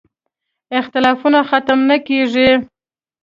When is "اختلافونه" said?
0.79-1.39